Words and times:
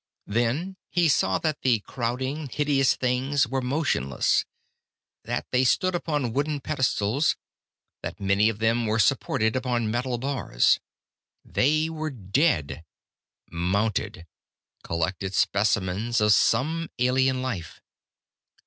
Then 0.25 0.77
he 0.89 1.07
saw 1.07 1.37
that 1.37 1.61
the 1.61 1.81
crowding, 1.81 2.49
hideous 2.49 2.95
things 2.95 3.45
were 3.47 3.61
motionless, 3.61 4.45
that 5.25 5.45
they 5.51 5.63
stood 5.63 5.93
upon 5.93 6.33
wooden 6.33 6.59
pedestals, 6.59 7.35
that 8.01 8.19
many 8.19 8.49
of 8.49 8.57
them 8.57 8.87
were 8.87 8.97
supported 8.97 9.55
upon 9.55 9.91
metal 9.91 10.17
bars. 10.17 10.79
They 11.45 11.87
were 11.87 12.09
dead. 12.09 12.83
Mounted. 13.51 14.25
Collected 14.83 15.35
specimens 15.35 16.19
of 16.19 16.33
some 16.33 16.89
alien 16.97 17.43
life. 17.43 17.79